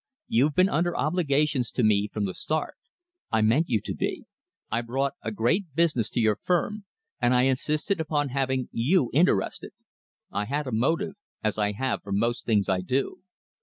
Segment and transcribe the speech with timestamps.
[0.27, 2.73] You've been under obligations to me from the start.
[3.31, 4.25] I meant you to be.
[4.71, 6.85] I brought a great business to your firm,
[7.21, 9.73] and I insisted upon having you interested.
[10.31, 13.21] I had a motive, as I have for most things I do.